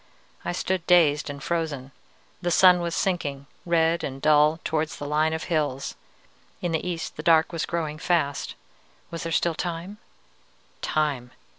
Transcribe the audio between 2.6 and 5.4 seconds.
was sinking, red and dull, towards the line